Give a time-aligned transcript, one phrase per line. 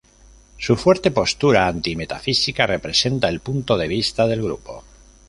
[0.57, 4.83] Su fuerte postura anti-metafísica representa el punto de vista del grupo.